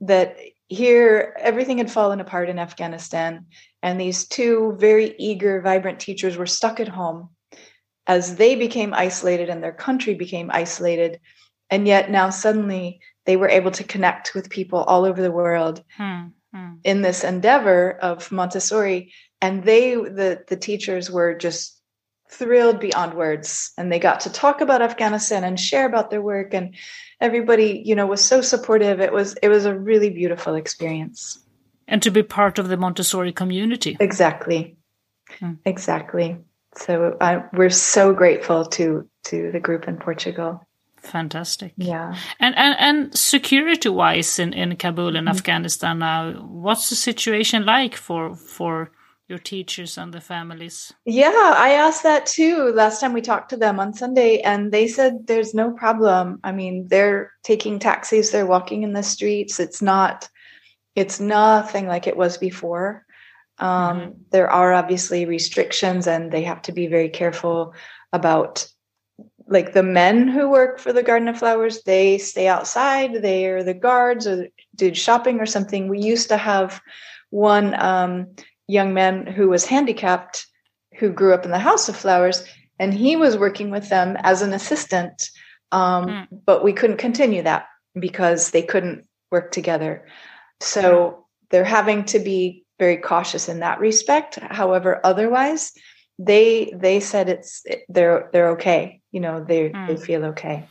that 0.00 0.36
here 0.68 1.36
everything 1.38 1.78
had 1.78 1.90
fallen 1.90 2.20
apart 2.20 2.48
in 2.48 2.58
Afghanistan, 2.58 3.46
and 3.86 4.00
these 4.00 4.26
two 4.26 4.74
very 4.80 5.14
eager, 5.16 5.60
vibrant 5.60 6.00
teachers 6.00 6.36
were 6.36 6.44
stuck 6.44 6.80
at 6.80 6.88
home 6.88 7.28
as 8.08 8.34
they 8.34 8.56
became 8.56 8.92
isolated 8.92 9.48
and 9.48 9.62
their 9.62 9.72
country 9.72 10.14
became 10.14 10.50
isolated. 10.52 11.20
And 11.70 11.86
yet 11.86 12.10
now 12.10 12.30
suddenly 12.30 12.98
they 13.26 13.36
were 13.36 13.48
able 13.48 13.70
to 13.70 13.84
connect 13.84 14.34
with 14.34 14.50
people 14.50 14.80
all 14.80 15.04
over 15.04 15.22
the 15.22 15.30
world 15.30 15.84
Hmm, 15.96 16.30
hmm. 16.52 16.72
in 16.82 17.02
this 17.02 17.22
endeavor 17.22 17.96
of 18.02 18.32
montessori. 18.32 19.12
And 19.40 19.62
they 19.62 19.94
the 19.94 20.42
the 20.48 20.56
teachers 20.56 21.08
were 21.08 21.34
just 21.36 21.80
thrilled 22.28 22.80
beyond 22.80 23.14
words. 23.14 23.70
And 23.78 23.92
they 23.92 24.00
got 24.00 24.18
to 24.22 24.32
talk 24.32 24.60
about 24.60 24.82
afghanistan 24.82 25.44
and 25.44 25.60
share 25.60 25.86
about 25.86 26.10
their 26.10 26.22
work. 26.22 26.54
And 26.54 26.74
everybody 27.20 27.82
you 27.86 27.94
know 27.94 28.06
was 28.08 28.24
so 28.24 28.40
supportive. 28.40 28.98
It 28.98 29.12
was 29.12 29.34
it 29.44 29.48
was 29.48 29.64
a 29.64 29.78
really 29.78 30.10
beautiful 30.10 30.56
experience 30.56 31.38
And 31.88 32.02
to 32.02 32.10
be 32.10 32.22
part 32.22 32.58
of 32.58 32.68
the 32.68 32.76
Montessori 32.76 33.32
community. 33.32 33.96
exactly 34.00 34.76
Hmm. 35.40 35.54
exactly 35.64 36.36
so 36.76 37.16
I, 37.20 37.42
we're 37.52 37.70
so 37.70 38.12
grateful 38.12 38.64
to 38.76 39.08
to 39.24 39.50
the 39.52 39.58
group 39.60 39.88
in 39.88 39.96
portugal 39.96 40.60
Fantastic. 41.02 41.72
yeah 41.76 42.14
And 42.40 42.54
and, 42.56 42.76
and 42.78 43.18
security 43.18 43.88
wise 43.88 44.38
in, 44.38 44.52
in 44.52 44.76
Kabul 44.76 45.12
Mm-hmm. 45.12 45.28
Afghanistan 45.28 45.98
now, 45.98 46.32
what's 46.64 46.88
the 46.90 46.96
situation 46.96 47.64
like 47.66 47.96
for 47.96 48.36
for 48.36 48.90
your 49.28 49.38
teachers 49.38 49.98
and 49.98 50.12
the 50.12 50.20
families? 50.20 50.92
Yeah, 51.04 51.54
I 51.56 51.70
asked 51.72 52.02
that 52.04 52.26
too 52.26 52.72
last 52.74 53.00
time 53.00 53.12
we 53.12 53.20
talked 53.22 53.50
to 53.50 53.56
them 53.56 53.80
on 53.80 53.92
Sunday, 53.92 54.40
and 54.40 54.70
they 54.72 54.86
said 54.88 55.26
there's 55.26 55.54
no 55.54 55.70
problem. 55.72 56.38
I 56.44 56.52
mean, 56.52 56.86
they're 56.88 57.32
taking 57.42 57.78
taxis, 57.80 58.30
they're 58.30 58.46
walking 58.46 58.82
in 58.84 58.92
the 58.92 59.02
streets. 59.02 59.58
It's 59.60 59.82
not, 59.82 60.28
it's 60.96 61.20
nothing 61.20 61.86
like 61.86 62.06
it 62.06 62.16
was 62.16 62.38
before. 62.38 63.04
Um, 63.58 64.00
Mhm. 64.00 64.14
There 64.30 64.50
are 64.50 64.72
obviously 64.72 65.24
restrictions, 65.26 66.06
and 66.06 66.32
they 66.32 66.42
have 66.42 66.62
to 66.62 66.72
be 66.72 66.86
very 66.88 67.08
careful 67.08 67.74
about 68.12 68.66
like 69.48 69.72
the 69.72 69.82
men 69.82 70.26
who 70.26 70.50
work 70.50 70.80
for 70.80 70.92
the 70.92 71.04
Garden 71.04 71.28
of 71.28 71.38
Flowers. 71.38 71.82
They 71.84 72.18
stay 72.18 72.48
outside. 72.48 73.22
They 73.22 73.46
are 73.46 73.62
the 73.62 73.74
guards 73.74 74.26
or 74.26 74.48
did 74.74 74.96
shopping 74.96 75.38
or 75.40 75.46
something. 75.46 75.88
We 75.88 76.00
used 76.00 76.28
to 76.30 76.36
have 76.36 76.80
one 77.30 77.80
um, 77.80 78.26
young 78.66 78.92
man 78.92 79.26
who 79.26 79.48
was 79.48 79.64
handicapped 79.64 80.46
who 80.98 81.10
grew 81.10 81.32
up 81.32 81.44
in 81.44 81.50
the 81.52 81.58
House 81.58 81.88
of 81.88 81.96
Flowers, 81.96 82.44
and 82.78 82.92
he 82.92 83.16
was 83.16 83.36
working 83.38 83.70
with 83.70 83.88
them 83.88 84.16
as 84.22 84.42
an 84.42 84.52
assistant. 84.52 85.30
Um, 85.72 86.06
Mm. 86.06 86.26
But 86.46 86.64
we 86.64 86.72
couldn't 86.72 86.98
continue 86.98 87.42
that 87.42 87.66
because 87.98 88.50
they 88.50 88.62
couldn't 88.62 89.06
work 89.30 89.50
together. 89.52 90.06
So 90.60 91.26
they're 91.50 91.64
having 91.64 92.04
to 92.06 92.18
be 92.18 92.64
very 92.78 92.96
cautious 92.96 93.48
in 93.48 93.60
that 93.60 93.80
respect. 93.80 94.36
However, 94.36 95.00
otherwise, 95.04 95.72
they 96.18 96.72
they 96.74 97.00
said 97.00 97.28
it's 97.28 97.64
they're 97.88 98.28
they're 98.32 98.50
okay. 98.50 99.00
You 99.12 99.20
know, 99.20 99.44
they 99.44 99.70
mm. 99.70 99.86
they 99.86 99.96
feel 99.96 100.24
okay. 100.26 100.64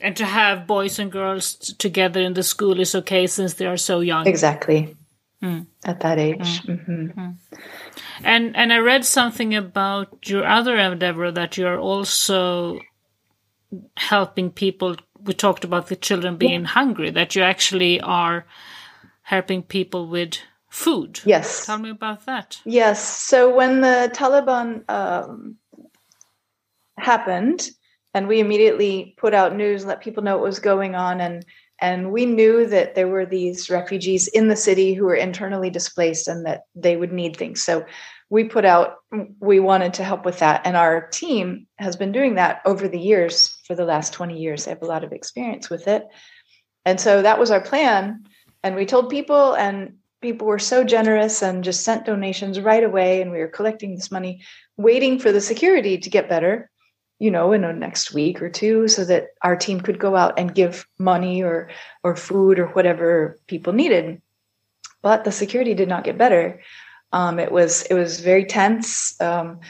And 0.00 0.16
to 0.16 0.24
have 0.24 0.66
boys 0.66 0.98
and 0.98 1.10
girls 1.10 1.54
together 1.78 2.20
in 2.20 2.34
the 2.34 2.42
school 2.42 2.78
is 2.78 2.94
okay 2.94 3.26
since 3.26 3.54
they 3.54 3.66
are 3.66 3.76
so 3.76 4.00
young. 4.00 4.26
Exactly. 4.26 4.94
Mm. 5.42 5.66
At 5.84 6.00
that 6.00 6.18
age. 6.18 6.62
Mm. 6.62 6.88
Mm-hmm. 6.88 7.30
And 8.24 8.56
and 8.56 8.72
I 8.72 8.78
read 8.78 9.04
something 9.04 9.54
about 9.54 10.28
your 10.28 10.46
other 10.46 10.76
endeavor 10.76 11.30
that 11.32 11.56
you're 11.56 11.78
also 11.78 12.78
helping 13.96 14.50
people. 14.50 14.96
We 15.20 15.34
talked 15.34 15.64
about 15.64 15.88
the 15.88 15.96
children 15.96 16.36
being 16.36 16.62
yeah. 16.62 16.68
hungry. 16.68 17.10
That 17.10 17.34
you 17.34 17.42
actually 17.42 18.00
are 18.00 18.46
helping 19.28 19.62
people 19.62 20.08
with 20.08 20.38
food. 20.70 21.20
Yes. 21.26 21.66
Tell 21.66 21.76
me 21.78 21.90
about 21.90 22.24
that. 22.24 22.58
Yes. 22.64 22.98
So 23.06 23.54
when 23.54 23.82
the 23.82 24.10
Taliban 24.14 24.88
um, 24.88 25.56
happened, 26.98 27.68
and 28.14 28.26
we 28.26 28.40
immediately 28.40 29.14
put 29.18 29.34
out 29.34 29.54
news, 29.54 29.82
and 29.82 29.90
let 29.90 30.00
people 30.00 30.22
know 30.22 30.38
what 30.38 30.46
was 30.46 30.60
going 30.60 30.94
on, 30.94 31.20
and 31.20 31.44
and 31.78 32.10
we 32.10 32.24
knew 32.24 32.66
that 32.68 32.94
there 32.94 33.06
were 33.06 33.26
these 33.26 33.68
refugees 33.68 34.28
in 34.28 34.48
the 34.48 34.56
city 34.56 34.94
who 34.94 35.04
were 35.04 35.14
internally 35.14 35.68
displaced 35.68 36.26
and 36.26 36.46
that 36.46 36.62
they 36.74 36.96
would 36.96 37.12
need 37.12 37.36
things. 37.36 37.62
So 37.62 37.84
we 38.30 38.44
put 38.44 38.64
out, 38.64 38.96
we 39.40 39.60
wanted 39.60 39.94
to 39.94 40.04
help 40.04 40.24
with 40.24 40.38
that. 40.40 40.62
And 40.64 40.76
our 40.76 41.06
team 41.08 41.68
has 41.78 41.96
been 41.96 42.12
doing 42.12 42.34
that 42.34 42.62
over 42.64 42.88
the 42.88 42.98
years 42.98 43.56
for 43.64 43.76
the 43.76 43.84
last 43.84 44.12
20 44.12 44.36
years. 44.40 44.64
They 44.64 44.72
have 44.72 44.82
a 44.82 44.86
lot 44.86 45.04
of 45.04 45.12
experience 45.12 45.70
with 45.70 45.86
it. 45.86 46.02
And 46.84 46.98
so 46.98 47.22
that 47.22 47.38
was 47.38 47.52
our 47.52 47.60
plan. 47.60 48.24
And 48.62 48.74
we 48.74 48.86
told 48.86 49.10
people, 49.10 49.54
and 49.54 49.94
people 50.20 50.46
were 50.46 50.58
so 50.58 50.84
generous 50.84 51.42
and 51.42 51.64
just 51.64 51.84
sent 51.84 52.06
donations 52.06 52.60
right 52.60 52.82
away. 52.82 53.22
And 53.22 53.30
we 53.30 53.38
were 53.38 53.48
collecting 53.48 53.94
this 53.94 54.10
money, 54.10 54.42
waiting 54.76 55.18
for 55.18 55.32
the 55.32 55.40
security 55.40 55.98
to 55.98 56.10
get 56.10 56.28
better 56.28 56.70
you 57.18 57.30
know 57.30 57.52
in 57.52 57.62
the 57.62 57.72
next 57.72 58.12
week 58.14 58.40
or 58.40 58.48
two 58.48 58.88
so 58.88 59.04
that 59.04 59.28
our 59.42 59.56
team 59.56 59.80
could 59.80 59.98
go 59.98 60.16
out 60.16 60.38
and 60.38 60.54
give 60.54 60.86
money 60.98 61.42
or 61.42 61.68
or 62.02 62.14
food 62.16 62.58
or 62.58 62.68
whatever 62.68 63.38
people 63.46 63.72
needed 63.72 64.20
but 65.02 65.24
the 65.24 65.32
security 65.32 65.74
did 65.74 65.88
not 65.88 66.04
get 66.04 66.18
better 66.18 66.60
um, 67.12 67.38
it 67.38 67.50
was 67.50 67.82
it 67.82 67.94
was 67.94 68.20
very 68.20 68.44
tense 68.44 69.20
um, 69.20 69.60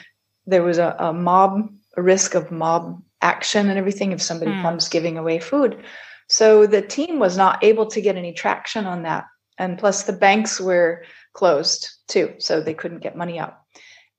there 0.47 0.63
was 0.63 0.79
a, 0.79 0.95
a, 0.99 1.13
mob 1.13 1.71
a 1.97 2.03
risk 2.03 2.35
of 2.35 2.51
mob 2.51 3.03
action 3.23 3.69
and 3.69 3.79
everything 3.79 4.13
if 4.13 4.23
somebody 4.23 4.51
mm. 4.51 4.63
comes 4.63 4.89
giving 4.89 5.19
away 5.19 5.39
food 5.39 5.83
so 6.29 6.67
the 6.67 6.83
team 6.83 7.19
was 7.19 7.37
not 7.37 7.63
able 7.65 7.87
to 7.87 8.01
get 8.01 8.17
any 8.17 8.33
traction 8.33 8.87
on 8.87 9.03
that 9.03 9.25
and 9.59 9.79
plus 9.79 10.05
the 10.05 10.13
banks 10.13 10.61
were 10.61 11.05
closed 11.33 11.89
too 12.09 12.35
so 12.39 12.61
they 12.61 12.75
couldn't 12.75 13.03
get 13.03 13.17
money 13.17 13.39
out 13.39 13.59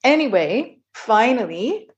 anyway 0.03 0.77
finally 0.93 1.89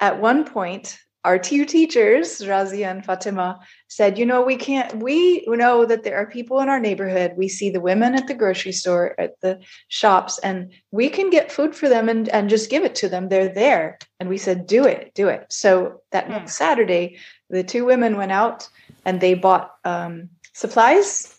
at 0.00 0.20
one 0.20 0.44
point, 0.44 0.98
our 1.24 1.38
two 1.38 1.64
teachers, 1.64 2.40
Razia 2.40 2.88
and 2.88 3.04
Fatima, 3.04 3.58
said, 3.88 4.16
You 4.16 4.26
know, 4.26 4.42
we 4.42 4.56
can't, 4.56 5.02
we 5.02 5.44
know 5.46 5.84
that 5.84 6.04
there 6.04 6.16
are 6.16 6.30
people 6.30 6.60
in 6.60 6.68
our 6.68 6.78
neighborhood. 6.78 7.32
We 7.36 7.48
see 7.48 7.68
the 7.68 7.80
women 7.80 8.14
at 8.14 8.28
the 8.28 8.34
grocery 8.34 8.72
store, 8.72 9.18
at 9.18 9.40
the 9.40 9.60
shops, 9.88 10.38
and 10.38 10.72
we 10.92 11.08
can 11.08 11.30
get 11.30 11.50
food 11.50 11.74
for 11.74 11.88
them 11.88 12.08
and, 12.08 12.28
and 12.28 12.48
just 12.48 12.70
give 12.70 12.84
it 12.84 12.94
to 12.96 13.08
them. 13.08 13.28
They're 13.28 13.52
there. 13.52 13.98
And 14.20 14.28
we 14.28 14.38
said, 14.38 14.66
Do 14.66 14.84
it, 14.84 15.12
do 15.14 15.26
it. 15.28 15.46
So 15.50 16.02
that 16.12 16.26
hmm. 16.26 16.32
next 16.32 16.54
Saturday, 16.54 17.18
the 17.50 17.64
two 17.64 17.84
women 17.84 18.16
went 18.16 18.32
out 18.32 18.68
and 19.06 19.20
they 19.20 19.34
bought 19.34 19.70
um, 19.84 20.28
supplies, 20.52 21.32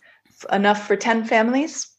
enough 0.52 0.88
for 0.88 0.96
10 0.96 1.26
families 1.26 1.92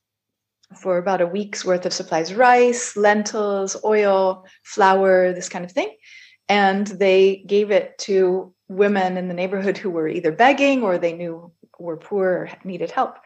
for 0.80 0.98
about 0.98 1.20
a 1.20 1.26
week's 1.26 1.64
worth 1.64 1.86
of 1.86 1.92
supplies 1.92 2.34
rice, 2.34 2.96
lentils, 2.96 3.76
oil, 3.84 4.44
flour, 4.64 5.32
this 5.32 5.48
kind 5.48 5.64
of 5.64 5.72
thing. 5.72 5.94
And 6.48 6.86
they 6.86 7.44
gave 7.46 7.70
it 7.70 7.98
to 7.98 8.54
women 8.68 9.16
in 9.16 9.28
the 9.28 9.34
neighborhood 9.34 9.76
who 9.76 9.90
were 9.90 10.08
either 10.08 10.32
begging 10.32 10.82
or 10.82 10.98
they 10.98 11.12
knew 11.12 11.52
were 11.78 11.96
poor 11.96 12.26
or 12.26 12.50
needed 12.64 12.90
help. 12.90 13.16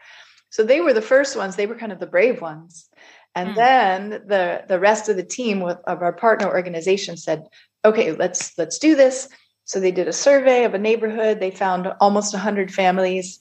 So 0.49 0.63
they 0.63 0.81
were 0.81 0.93
the 0.93 1.01
first 1.01 1.35
ones 1.35 1.55
they 1.55 1.65
were 1.65 1.75
kind 1.75 1.91
of 1.91 1.99
the 1.99 2.07
brave 2.07 2.41
ones. 2.41 2.89
And 3.35 3.49
mm. 3.49 3.55
then 3.55 4.09
the 4.27 4.63
the 4.67 4.79
rest 4.79 5.09
of 5.09 5.15
the 5.15 5.23
team 5.23 5.61
with, 5.61 5.79
of 5.85 6.01
our 6.01 6.13
partner 6.13 6.47
organization 6.47 7.17
said 7.17 7.47
okay 7.83 8.11
let's 8.11 8.57
let's 8.57 8.77
do 8.77 8.95
this 8.95 9.27
so 9.65 9.79
they 9.79 9.91
did 9.91 10.07
a 10.07 10.13
survey 10.13 10.65
of 10.65 10.73
a 10.73 10.79
neighborhood. 10.79 11.39
They 11.39 11.51
found 11.51 11.87
almost 11.99 12.33
100 12.33 12.73
families 12.73 13.39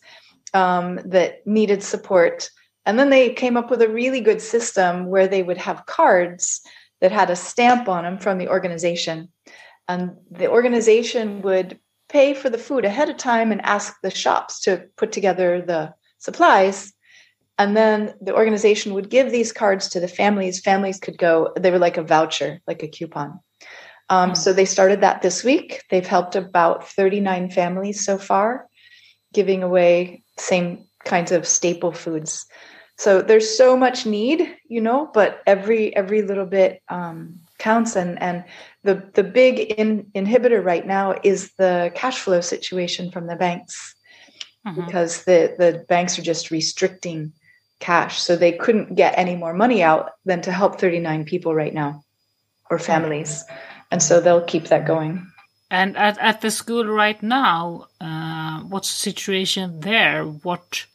um, 0.54 1.00
that 1.04 1.46
needed 1.46 1.82
support. 1.82 2.48
And 2.86 2.98
then 2.98 3.10
they 3.10 3.30
came 3.30 3.56
up 3.56 3.70
with 3.70 3.82
a 3.82 3.88
really 3.88 4.20
good 4.20 4.40
system 4.40 5.06
where 5.06 5.28
they 5.28 5.42
would 5.42 5.58
have 5.58 5.86
cards 5.86 6.60
that 7.00 7.12
had 7.12 7.30
a 7.30 7.36
stamp 7.36 7.88
on 7.88 8.04
them 8.04 8.18
from 8.18 8.38
the 8.38 8.48
organization. 8.48 9.28
And 9.88 10.12
the 10.30 10.48
organization 10.48 11.42
would 11.42 11.78
pay 12.08 12.34
for 12.34 12.50
the 12.50 12.58
food 12.58 12.84
ahead 12.84 13.08
of 13.08 13.16
time 13.16 13.50
and 13.50 13.60
ask 13.62 13.94
the 14.02 14.10
shops 14.10 14.60
to 14.60 14.84
put 14.96 15.12
together 15.12 15.62
the 15.62 15.94
supplies. 16.18 16.92
And 17.58 17.76
then 17.76 18.14
the 18.20 18.34
organization 18.34 18.94
would 18.94 19.10
give 19.10 19.30
these 19.30 19.52
cards 19.52 19.88
to 19.90 20.00
the 20.00 20.08
families. 20.08 20.60
Families 20.60 20.98
could 20.98 21.18
go 21.18 21.52
they 21.58 21.70
were 21.70 21.78
like 21.78 21.96
a 21.96 22.02
voucher 22.02 22.60
like 22.66 22.82
a 22.82 22.88
coupon 22.88 23.40
um, 24.12 24.32
mm. 24.32 24.36
so 24.36 24.52
they 24.52 24.66
started 24.66 25.00
that 25.00 25.22
this 25.22 25.42
week. 25.42 25.82
They've 25.88 26.06
helped 26.06 26.36
about 26.36 26.86
39 26.86 27.50
families 27.50 28.04
so 28.04 28.18
far 28.18 28.68
giving 29.32 29.62
away 29.62 30.22
same 30.38 30.84
kinds 31.06 31.32
of 31.32 31.46
staple 31.46 31.92
foods. 31.92 32.44
So 32.98 33.22
there's 33.22 33.56
so 33.56 33.74
much 33.74 34.04
need 34.04 34.54
you 34.68 34.82
know 34.82 35.10
but 35.14 35.40
every 35.46 35.96
every 35.96 36.20
little 36.22 36.44
bit 36.44 36.82
um, 36.90 37.40
counts. 37.58 37.96
And 37.96 38.20
and 38.20 38.44
the 38.84 39.02
the 39.14 39.24
big 39.24 39.58
in, 39.58 40.04
inhibitor 40.14 40.62
right 40.62 40.86
now 40.86 41.18
is 41.22 41.54
the 41.54 41.90
cash 41.94 42.20
flow 42.20 42.42
situation 42.42 43.10
from 43.10 43.26
the 43.28 43.36
banks 43.36 43.94
mm-hmm. 44.66 44.84
because 44.84 45.24
the 45.24 45.54
the 45.58 45.86
banks 45.88 46.18
are 46.18 46.22
just 46.22 46.50
restricting 46.50 47.32
cash. 47.80 48.20
So 48.20 48.36
they 48.36 48.52
couldn't 48.52 48.94
get 48.94 49.16
any 49.16 49.36
more 49.36 49.54
money 49.54 49.82
out 49.82 50.10
than 50.26 50.42
to 50.42 50.52
help 50.52 50.78
39 50.78 51.24
people 51.24 51.54
right 51.54 51.72
now 51.72 52.04
or 52.70 52.78
families 52.78 53.44
and 53.92 54.02
so 54.02 54.20
they'll 54.20 54.48
keep 54.52 54.64
that 54.64 54.86
going 54.86 55.24
and 55.70 55.96
at, 55.96 56.18
at 56.18 56.40
the 56.40 56.50
school 56.50 56.86
right 56.86 57.22
now 57.22 57.86
uh, 58.00 58.58
what's 58.60 58.88
the 58.88 59.10
situation 59.10 59.78
there 59.80 60.24
what 60.24 60.86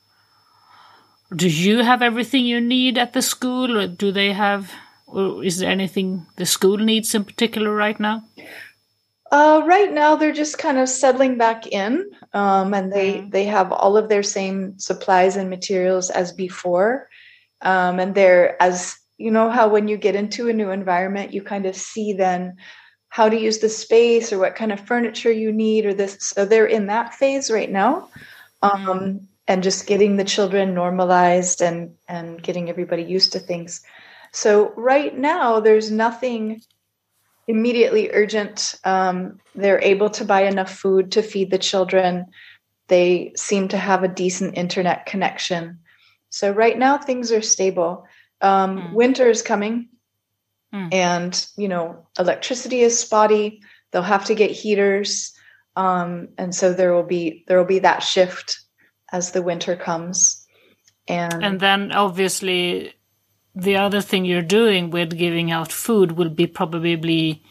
do 1.35 1.47
you 1.47 1.83
have 1.83 2.01
everything 2.01 2.45
you 2.45 2.59
need 2.59 2.97
at 2.97 3.13
the 3.13 3.21
school 3.21 3.77
or 3.77 3.87
do 3.87 4.11
they 4.11 4.33
have 4.33 4.73
or 5.07 5.43
is 5.43 5.59
there 5.59 5.71
anything 5.71 6.25
the 6.35 6.45
school 6.45 6.77
needs 6.77 7.15
in 7.15 7.23
particular 7.23 7.73
right 7.73 7.99
now? 7.99 8.23
Uh, 9.31 9.61
right 9.65 9.91
now, 9.91 10.15
they're 10.15 10.33
just 10.33 10.57
kind 10.57 10.77
of 10.77 10.87
settling 10.87 11.37
back 11.37 11.67
in, 11.67 12.09
um, 12.33 12.73
and 12.73 12.93
they 12.93 13.15
mm-hmm. 13.15 13.29
they 13.29 13.45
have 13.45 13.71
all 13.71 13.97
of 13.97 14.07
their 14.07 14.23
same 14.23 14.77
supplies 14.79 15.35
and 15.35 15.49
materials 15.49 16.09
as 16.09 16.31
before, 16.31 17.09
um, 17.61 17.99
and 17.99 18.15
they're 18.15 18.61
as 18.61 18.95
you 19.17 19.31
know 19.31 19.49
how 19.49 19.67
when 19.67 19.89
you 19.89 19.97
get 19.97 20.15
into 20.15 20.47
a 20.47 20.53
new 20.53 20.69
environment, 20.69 21.33
you 21.33 21.41
kind 21.41 21.65
of 21.65 21.75
see 21.75 22.13
then 22.13 22.55
how 23.09 23.29
to 23.29 23.39
use 23.39 23.59
the 23.59 23.69
space 23.69 24.31
or 24.31 24.39
what 24.39 24.55
kind 24.55 24.71
of 24.71 24.79
furniture 24.79 25.31
you 25.31 25.51
need 25.51 25.85
or 25.85 25.93
this. 25.93 26.17
So 26.19 26.45
they're 26.45 26.65
in 26.65 26.87
that 26.87 27.13
phase 27.13 27.49
right 27.49 27.71
now, 27.71 28.09
mm-hmm. 28.63 28.89
um, 28.89 29.27
and 29.47 29.63
just 29.63 29.87
getting 29.87 30.17
the 30.17 30.23
children 30.23 30.73
normalized 30.73 31.61
and 31.61 31.95
and 32.07 32.41
getting 32.41 32.69
everybody 32.69 33.03
used 33.03 33.31
to 33.33 33.39
things. 33.39 33.81
So 34.31 34.73
right 34.75 35.17
now, 35.17 35.59
there's 35.59 35.89
nothing 35.89 36.61
immediately 37.47 38.11
urgent. 38.11 38.75
Um, 38.83 39.39
they're 39.55 39.81
able 39.81 40.09
to 40.11 40.25
buy 40.25 40.43
enough 40.43 40.73
food 40.73 41.11
to 41.13 41.21
feed 41.21 41.49
the 41.49 41.57
children. 41.57 42.25
They 42.87 43.31
seem 43.35 43.69
to 43.69 43.77
have 43.77 44.03
a 44.03 44.07
decent 44.09 44.57
internet 44.57 45.05
connection. 45.05 45.79
So 46.29 46.51
right 46.51 46.77
now, 46.77 46.97
things 46.97 47.31
are 47.31 47.41
stable. 47.41 48.05
Um, 48.41 48.77
mm. 48.77 48.93
Winter 48.93 49.29
is 49.29 49.41
coming, 49.41 49.89
mm. 50.73 50.93
and 50.93 51.47
you 51.57 51.67
know, 51.67 52.05
electricity 52.19 52.81
is 52.81 52.99
spotty. 52.99 53.61
They'll 53.91 54.01
have 54.01 54.25
to 54.25 54.35
get 54.35 54.51
heaters, 54.51 55.33
um, 55.75 56.29
and 56.37 56.53
so 56.53 56.73
there 56.73 56.93
will 56.93 57.03
be 57.03 57.43
there 57.47 57.57
will 57.57 57.65
be 57.65 57.79
that 57.79 58.03
shift 58.03 58.59
as 59.11 59.31
the 59.31 59.41
winter 59.41 59.75
comes. 59.75 60.45
And 61.07 61.43
and 61.43 61.59
then 61.59 61.91
obviously 61.91 62.93
the 63.55 63.77
other 63.77 64.01
thing 64.01 64.25
you're 64.25 64.41
doing 64.41 64.91
with 64.91 65.17
giving 65.17 65.51
out 65.51 65.71
food 65.71 66.11
will 66.11 66.29
be 66.29 66.45
probably 66.45 67.41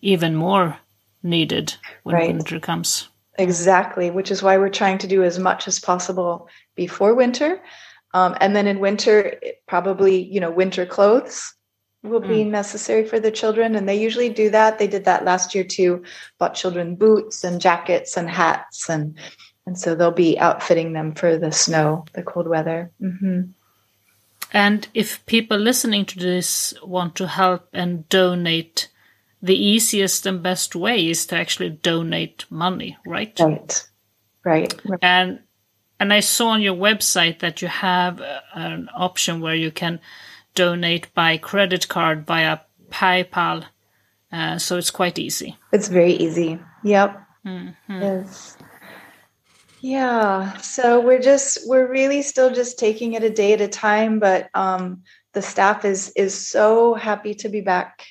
even 0.00 0.34
more 0.34 0.78
needed 1.22 1.74
when 2.02 2.14
right. 2.14 2.32
winter 2.32 2.60
comes. 2.60 3.08
Exactly, 3.38 4.10
which 4.10 4.30
is 4.30 4.42
why 4.42 4.58
we're 4.58 4.68
trying 4.68 4.98
to 4.98 5.06
do 5.06 5.22
as 5.22 5.38
much 5.38 5.68
as 5.68 5.78
possible 5.78 6.48
before 6.74 7.14
winter. 7.14 7.62
Um, 8.12 8.36
and 8.40 8.54
then 8.54 8.66
in 8.66 8.80
winter, 8.80 9.40
probably, 9.66 10.22
you 10.22 10.40
know, 10.40 10.50
winter 10.50 10.84
clothes 10.84 11.54
will 12.02 12.20
be 12.20 12.44
mm. 12.44 12.50
necessary 12.50 13.04
for 13.04 13.18
the 13.18 13.30
children. 13.30 13.74
And 13.74 13.88
they 13.88 14.00
usually 14.00 14.28
do 14.28 14.50
that. 14.50 14.78
They 14.78 14.86
did 14.86 15.04
that 15.04 15.24
last 15.24 15.54
year 15.54 15.64
too, 15.64 16.04
bought 16.38 16.54
children 16.54 16.94
boots 16.94 17.44
and 17.44 17.60
jackets 17.60 18.16
and 18.16 18.30
hats. 18.30 18.88
And, 18.88 19.18
and 19.66 19.78
so 19.78 19.94
they'll 19.94 20.10
be 20.10 20.38
outfitting 20.38 20.92
them 20.92 21.14
for 21.14 21.36
the 21.36 21.52
snow, 21.52 22.04
the 22.14 22.22
cold 22.22 22.48
weather. 22.48 22.92
Mm-hmm. 23.02 23.50
And 24.52 24.88
if 24.94 25.24
people 25.26 25.58
listening 25.58 26.06
to 26.06 26.18
this 26.18 26.72
want 26.82 27.16
to 27.16 27.26
help 27.26 27.68
and 27.72 28.08
donate 28.08 28.88
the 29.42 29.56
easiest 29.56 30.26
and 30.26 30.42
best 30.42 30.74
way 30.74 31.08
is 31.08 31.26
to 31.26 31.36
actually 31.36 31.70
donate 31.70 32.44
money, 32.50 32.96
right? 33.06 33.38
Right. 33.38 33.86
Right. 34.44 34.74
And 35.02 35.40
and 36.00 36.12
I 36.12 36.20
saw 36.20 36.48
on 36.50 36.62
your 36.62 36.76
website 36.76 37.40
that 37.40 37.60
you 37.60 37.68
have 37.68 38.20
uh, 38.20 38.40
an 38.54 38.88
option 38.94 39.40
where 39.40 39.54
you 39.54 39.70
can 39.70 40.00
donate 40.58 41.06
by 41.14 41.36
credit 41.36 41.86
card 41.86 42.26
via 42.26 42.58
PayPal. 42.90 43.64
Uh, 44.32 44.58
so 44.58 44.76
it's 44.76 44.90
quite 44.90 45.16
easy. 45.16 45.56
It's 45.72 45.86
very 45.86 46.14
easy. 46.14 46.58
Yep. 46.82 47.22
Mm-hmm. 47.46 48.02
Yes. 48.02 48.56
Yeah. 49.80 50.56
So 50.56 51.00
we're 51.00 51.22
just 51.22 51.60
we're 51.68 51.88
really 51.88 52.22
still 52.22 52.52
just 52.52 52.76
taking 52.76 53.12
it 53.12 53.22
a 53.22 53.30
day 53.30 53.52
at 53.52 53.60
a 53.60 53.68
time, 53.68 54.18
but 54.18 54.50
um, 54.54 55.04
the 55.32 55.42
staff 55.42 55.84
is 55.84 56.12
is 56.16 56.34
so 56.34 56.94
happy 56.94 57.34
to 57.34 57.48
be 57.48 57.60
back 57.60 58.04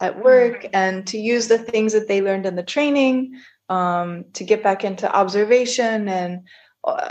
at 0.00 0.18
work 0.18 0.64
mm-hmm. 0.64 0.74
and 0.74 1.06
to 1.06 1.18
use 1.18 1.46
the 1.46 1.58
things 1.58 1.92
that 1.92 2.08
they 2.08 2.20
learned 2.20 2.46
in 2.46 2.56
the 2.56 2.64
training 2.64 3.40
um, 3.68 4.24
to 4.32 4.42
get 4.42 4.64
back 4.64 4.82
into 4.82 5.06
observation 5.14 6.08
and 6.08 6.42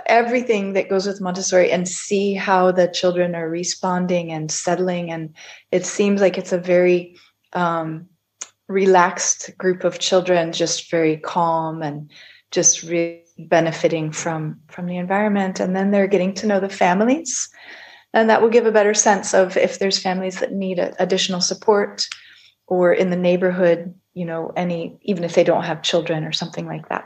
everything 0.06 0.74
that 0.74 0.90
goes 0.90 1.08
with 1.08 1.22
Montessori 1.22 1.72
and 1.72 1.88
see 1.88 2.34
how 2.34 2.72
the 2.72 2.88
children 2.88 3.36
are 3.36 3.50
responding 3.50 4.32
and 4.32 4.52
settling. 4.52 5.12
And 5.12 5.34
it 5.72 5.86
seems 5.86 6.22
like 6.22 6.38
it's 6.38 6.52
a 6.52 6.60
very 6.60 7.16
um, 7.54 8.08
relaxed 8.68 9.52
group 9.58 9.84
of 9.84 10.00
children, 10.00 10.54
just 10.54 10.92
very 10.92 11.18
calm 11.18 11.82
and 11.82 12.12
just 12.52 12.84
really 12.84 13.24
benefiting 13.40 14.12
from 14.12 14.60
from 14.70 14.86
the 14.86 14.98
environment. 14.98 15.60
And 15.60 15.76
then 15.76 15.92
they're 15.92 16.08
getting 16.08 16.34
to 16.36 16.48
know 16.48 16.60
the 16.60 16.70
families, 16.70 17.50
and 18.14 18.30
that 18.30 18.42
will 18.42 18.50
give 18.50 18.68
a 18.68 18.72
better 18.72 18.94
sense 18.94 19.34
of 19.34 19.58
if 19.58 19.80
there's 19.80 19.98
families 19.98 20.40
that 20.40 20.52
need 20.52 20.80
additional 21.00 21.42
support 21.42 22.08
or 22.68 22.94
in 22.94 23.10
the 23.10 23.16
neighborhood. 23.16 23.94
You 24.14 24.26
know, 24.26 24.52
any 24.56 25.00
even 25.02 25.24
if 25.24 25.34
they 25.34 25.44
don't 25.44 25.64
have 25.64 25.82
children 25.82 26.24
or 26.24 26.32
something 26.32 26.68
like 26.68 26.90
that. 26.90 27.06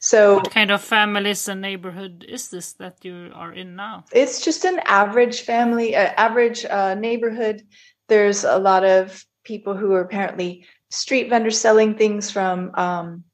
So, 0.00 0.36
what 0.36 0.50
kind 0.50 0.70
of 0.70 0.82
families 0.82 1.48
and 1.48 1.60
neighborhood 1.60 2.24
is 2.28 2.50
this 2.50 2.74
that 2.74 3.04
you 3.04 3.30
are 3.34 3.52
in 3.52 3.76
now? 3.76 4.04
It's 4.12 4.40
just 4.40 4.64
an 4.64 4.80
average 4.84 5.42
family, 5.42 5.96
uh, 5.96 6.12
average 6.16 6.64
uh, 6.64 6.94
neighborhood. 6.94 7.62
There's 8.08 8.44
a 8.44 8.58
lot 8.58 8.84
of 8.84 9.24
people 9.44 9.74
who 9.76 9.92
are 9.92 10.02
apparently 10.02 10.66
street 10.90 11.30
vendors 11.30 11.58
selling 11.58 11.94
things 11.94 12.30
from 12.30 12.72
um, 12.74 13.24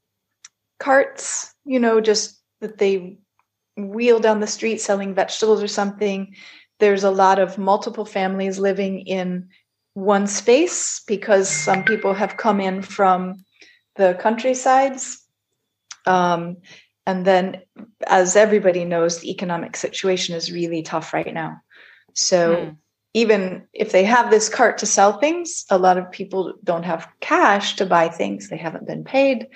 carts, 0.78 1.52
you 1.64 1.81
know, 1.81 2.00
just 2.00 2.40
that 2.61 2.78
they 2.78 3.19
wheel 3.76 4.21
down 4.21 4.40
the 4.40 4.47
street 4.47 4.81
selling 4.81 5.14
vegetables 5.14 5.62
or 5.62 5.69
something. 5.69 6.35
There's 6.78 7.04
a 7.04 7.11
lot 7.11 7.38
of 7.38 7.59
multiple 7.59 8.04
families 8.04 8.59
living 8.59 9.00
in 9.00 9.49
one 9.95 10.26
space 10.26 11.02
because 11.07 11.49
some 11.49 11.85
people 11.85 12.14
have 12.14 12.37
come 12.37 12.61
in 12.61 12.83
from 12.83 13.45
the 13.97 14.16
countrysides 14.21 15.22
um, 16.06 16.59
and 17.06 17.25
then, 17.25 17.62
as 18.06 18.37
everybody 18.37 18.85
knows, 18.85 19.18
the 19.18 19.30
economic 19.30 19.76
situation 19.76 20.37
is 20.37 20.52
really 20.52 20.82
tough 20.82 21.12
right 21.12 21.32
now. 21.32 21.61
So, 22.14 22.56
mm. 22.56 22.76
even 23.14 23.66
if 23.73 23.90
they 23.90 24.04
have 24.04 24.30
this 24.30 24.49
cart 24.49 24.78
to 24.78 24.87
sell 24.87 25.18
things, 25.18 25.64
a 25.68 25.78
lot 25.78 25.99
of 25.99 26.12
people 26.12 26.54
don't 26.62 26.85
have 26.85 27.09
cash 27.21 27.76
to 27.76 27.87
buy 27.87 28.09
things. 28.09 28.49
They 28.49 28.56
haven't 28.56 28.87
been 28.87 29.04
paid. 29.04 29.49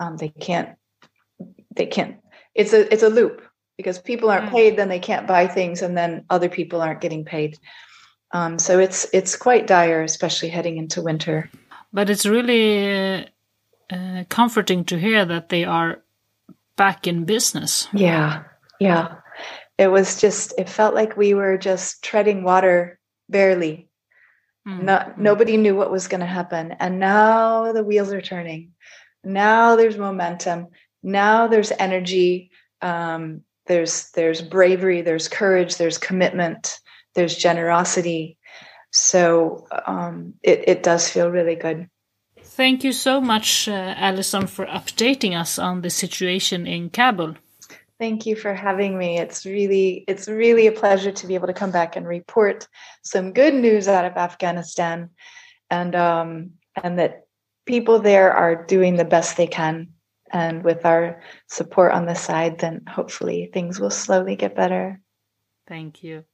Um, 0.00 0.16
they 0.16 0.28
can't. 0.28 0.76
They 1.74 1.86
can't. 1.86 2.16
It's 2.54 2.72
a 2.72 2.92
it's 2.92 3.04
a 3.04 3.10
loop 3.10 3.42
because 3.76 4.00
people 4.00 4.28
aren't 4.28 4.50
mm. 4.50 4.52
paid, 4.52 4.76
then 4.76 4.88
they 4.88 4.98
can't 4.98 5.28
buy 5.28 5.46
things, 5.46 5.82
and 5.82 5.96
then 5.96 6.24
other 6.30 6.48
people 6.48 6.82
aren't 6.82 7.00
getting 7.00 7.24
paid. 7.24 7.58
Um, 8.32 8.58
so 8.58 8.80
it's 8.80 9.06
it's 9.12 9.36
quite 9.36 9.68
dire, 9.68 10.02
especially 10.02 10.48
heading 10.48 10.76
into 10.76 11.00
winter. 11.00 11.48
But 11.92 12.10
it's 12.10 12.26
really 12.26 13.28
uh, 13.90 14.24
comforting 14.28 14.84
to 14.86 14.98
hear 14.98 15.24
that 15.24 15.48
they 15.48 15.64
are 15.64 16.02
back 16.76 17.06
in 17.06 17.24
business. 17.24 17.88
Yeah, 17.92 18.44
yeah. 18.80 19.16
It 19.78 19.88
was 19.88 20.20
just, 20.20 20.54
it 20.58 20.68
felt 20.68 20.94
like 20.94 21.16
we 21.16 21.34
were 21.34 21.56
just 21.56 22.02
treading 22.02 22.42
water 22.42 22.98
barely. 23.28 23.88
Mm. 24.66 24.82
Not, 24.82 25.20
nobody 25.20 25.56
knew 25.56 25.76
what 25.76 25.90
was 25.90 26.08
going 26.08 26.20
to 26.20 26.26
happen. 26.26 26.72
And 26.80 26.98
now 26.98 27.72
the 27.72 27.84
wheels 27.84 28.12
are 28.12 28.20
turning. 28.20 28.72
Now 29.24 29.76
there's 29.76 29.96
momentum. 29.96 30.68
Now 31.02 31.46
there's 31.46 31.72
energy. 31.78 32.50
Um, 32.82 33.42
there's 33.66 34.10
there's 34.12 34.42
bravery. 34.42 35.02
There's 35.02 35.28
courage. 35.28 35.76
There's 35.76 35.98
commitment. 35.98 36.80
There's 37.14 37.36
generosity. 37.36 38.38
So 38.90 39.66
um, 39.86 40.34
it 40.42 40.64
it 40.68 40.82
does 40.82 41.08
feel 41.08 41.30
really 41.30 41.56
good. 41.56 41.88
Thank 42.58 42.82
you 42.82 42.92
so 42.92 43.20
much, 43.20 43.68
uh, 43.68 43.94
Alison, 43.96 44.48
for 44.48 44.66
updating 44.66 45.38
us 45.38 45.60
on 45.60 45.82
the 45.82 45.90
situation 45.90 46.66
in 46.66 46.90
Kabul. 46.90 47.36
Thank 48.00 48.26
you 48.26 48.34
for 48.34 48.52
having 48.52 48.98
me. 48.98 49.20
It's 49.20 49.46
really 49.46 50.04
it's 50.08 50.26
really 50.26 50.66
a 50.66 50.72
pleasure 50.72 51.12
to 51.12 51.26
be 51.28 51.36
able 51.36 51.46
to 51.46 51.52
come 51.52 51.70
back 51.70 51.94
and 51.94 52.04
report 52.04 52.66
some 53.04 53.32
good 53.32 53.54
news 53.54 53.86
out 53.86 54.04
of 54.04 54.16
Afghanistan, 54.16 55.10
and 55.70 55.94
um, 55.94 56.50
and 56.82 56.98
that 56.98 57.28
people 57.64 58.00
there 58.00 58.32
are 58.32 58.66
doing 58.66 58.96
the 58.96 59.04
best 59.04 59.36
they 59.36 59.46
can. 59.46 59.90
And 60.32 60.64
with 60.64 60.84
our 60.84 61.22
support 61.46 61.92
on 61.92 62.06
the 62.06 62.14
side, 62.16 62.58
then 62.58 62.82
hopefully 62.88 63.50
things 63.52 63.78
will 63.78 63.94
slowly 64.04 64.34
get 64.34 64.56
better. 64.56 65.00
Thank 65.68 66.02
you. 66.02 66.24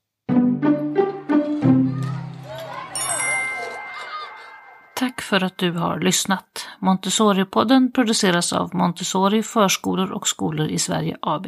Tack 5.05 5.21
för 5.21 5.45
att 5.45 5.59
du 5.59 5.73
har 5.73 6.01
lyssnat. 6.01 6.69
Montessori-podden 6.79 7.93
produceras 7.93 8.53
av 8.53 8.75
Montessori 8.75 9.43
Förskolor 9.43 10.12
och 10.12 10.29
skolor 10.29 10.69
i 10.69 10.79
Sverige 10.79 11.17
AB. 11.23 11.47